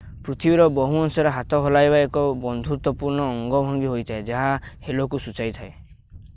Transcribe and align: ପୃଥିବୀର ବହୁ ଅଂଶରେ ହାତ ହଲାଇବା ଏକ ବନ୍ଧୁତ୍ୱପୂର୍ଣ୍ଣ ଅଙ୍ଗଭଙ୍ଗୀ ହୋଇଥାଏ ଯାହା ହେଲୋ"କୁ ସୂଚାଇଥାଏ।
ପୃଥିବୀର 0.27 0.63
ବହୁ 0.77 1.01
ଅଂଶରେ 1.01 1.33
ହାତ 1.35 1.59
ହଲାଇବା 1.65 1.99
ଏକ 2.05 2.23
ବନ୍ଧୁତ୍ୱପୂର୍ଣ୍ଣ 2.47 3.29
ଅଙ୍ଗଭଙ୍ଗୀ 3.35 3.93
ହୋଇଥାଏ 3.95 4.27
ଯାହା 4.33 4.49
ହେଲୋ"କୁ 4.89 5.25
ସୂଚାଇଥାଏ। 5.27 5.73